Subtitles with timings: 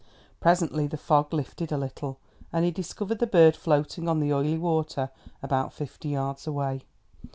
[0.39, 2.17] Presently the fog lifted a little,
[2.51, 5.11] and he discovered the bird floating on the oily water
[5.43, 6.81] about fifty yards away.